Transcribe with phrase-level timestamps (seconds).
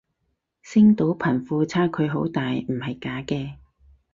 [0.63, 3.57] 星島貧富差距好大唔係假嘅